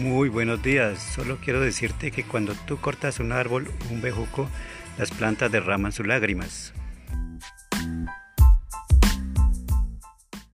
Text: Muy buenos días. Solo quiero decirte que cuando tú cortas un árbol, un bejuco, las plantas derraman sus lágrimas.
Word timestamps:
Muy 0.00 0.30
buenos 0.30 0.62
días. 0.62 1.02
Solo 1.02 1.36
quiero 1.36 1.60
decirte 1.60 2.10
que 2.10 2.24
cuando 2.24 2.54
tú 2.54 2.78
cortas 2.78 3.20
un 3.20 3.30
árbol, 3.30 3.70
un 3.90 4.00
bejuco, 4.00 4.48
las 4.98 5.10
plantas 5.10 5.52
derraman 5.52 5.92
sus 5.92 6.06
lágrimas. 6.06 6.72